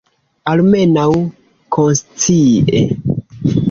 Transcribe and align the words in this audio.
Almenaŭ 0.51 1.05
konscie. 1.79 2.85